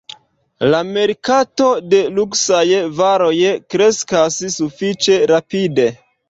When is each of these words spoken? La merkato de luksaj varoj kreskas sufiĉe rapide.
La 0.69 0.77
merkato 0.93 1.67
de 1.91 1.99
luksaj 2.15 2.63
varoj 3.03 3.29
kreskas 3.75 4.39
sufiĉe 4.57 5.21
rapide. 5.35 5.89